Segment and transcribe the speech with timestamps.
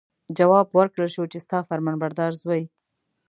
[0.37, 2.63] جواب ورکړل شو چې ستا فرمانبردار زوی.